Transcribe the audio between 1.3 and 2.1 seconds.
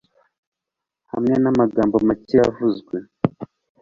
n'amagambo